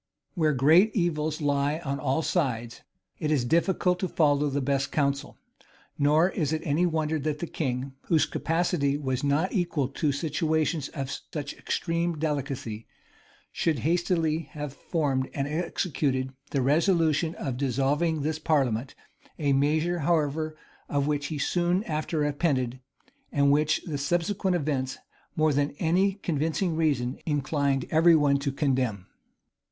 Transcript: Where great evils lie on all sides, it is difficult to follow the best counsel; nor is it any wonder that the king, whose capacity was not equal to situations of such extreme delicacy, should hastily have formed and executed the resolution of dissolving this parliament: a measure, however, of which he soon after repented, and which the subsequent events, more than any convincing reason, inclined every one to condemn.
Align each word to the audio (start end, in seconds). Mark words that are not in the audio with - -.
Where 0.33 0.53
great 0.53 0.95
evils 0.95 1.41
lie 1.41 1.77
on 1.85 1.99
all 1.99 2.23
sides, 2.23 2.81
it 3.19 3.29
is 3.29 3.45
difficult 3.45 3.99
to 3.99 4.07
follow 4.07 4.49
the 4.49 4.59
best 4.59 4.91
counsel; 4.91 5.37
nor 5.99 6.29
is 6.31 6.51
it 6.51 6.63
any 6.65 6.87
wonder 6.87 7.19
that 7.19 7.37
the 7.37 7.45
king, 7.45 7.93
whose 8.07 8.25
capacity 8.25 8.97
was 8.97 9.23
not 9.23 9.53
equal 9.53 9.87
to 9.89 10.11
situations 10.11 10.87
of 10.89 11.11
such 11.31 11.53
extreme 11.53 12.17
delicacy, 12.17 12.87
should 13.51 13.77
hastily 13.85 14.49
have 14.53 14.73
formed 14.73 15.29
and 15.35 15.47
executed 15.47 16.33
the 16.49 16.63
resolution 16.63 17.35
of 17.35 17.55
dissolving 17.57 18.21
this 18.23 18.39
parliament: 18.39 18.95
a 19.37 19.53
measure, 19.53 19.99
however, 19.99 20.57
of 20.89 21.05
which 21.05 21.27
he 21.27 21.37
soon 21.37 21.83
after 21.83 22.17
repented, 22.21 22.79
and 23.31 23.51
which 23.51 23.83
the 23.85 23.99
subsequent 23.99 24.55
events, 24.55 24.97
more 25.35 25.53
than 25.53 25.75
any 25.77 26.13
convincing 26.15 26.75
reason, 26.75 27.19
inclined 27.27 27.85
every 27.91 28.15
one 28.15 28.37
to 28.39 28.51
condemn. 28.51 29.05